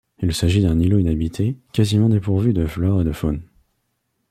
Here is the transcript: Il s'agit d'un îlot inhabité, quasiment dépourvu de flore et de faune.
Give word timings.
Il 0.19 0.33
s'agit 0.33 0.63
d'un 0.63 0.79
îlot 0.79 0.97
inhabité, 0.97 1.57
quasiment 1.73 2.09
dépourvu 2.09 2.53
de 2.53 2.65
flore 2.65 3.01
et 3.01 3.05
de 3.05 3.11
faune. 3.11 3.43